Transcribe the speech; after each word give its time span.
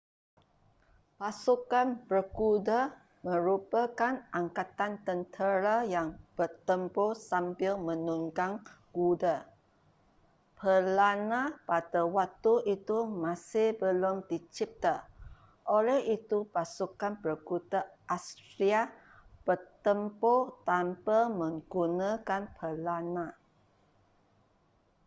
pasukan 1.21 1.87
berkuda 2.09 2.81
merupakan 3.27 4.13
angkatan 4.39 4.91
tentera 5.07 5.77
yang 5.95 6.07
bertempur 6.37 7.11
sambil 7.29 7.73
menunggang 7.87 8.53
kuda 8.97 9.37
pelana 10.59 11.43
pada 11.69 12.01
waktu 12.17 12.53
itu 12.81 12.97
masih 13.25 13.67
belum 13.81 14.17
dicipta 14.31 14.95
oleh 15.77 15.99
itu 16.17 16.37
pasukan 16.55 17.13
berkuda 17.23 17.81
assyria 18.15 18.81
bertempur 19.47 20.39
tanpa 20.69 21.17
menggunakan 21.41 22.43
pelana 22.57 23.27